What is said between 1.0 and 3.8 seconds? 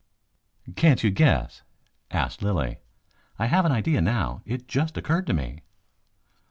you guess?" asked Lilly. "I have an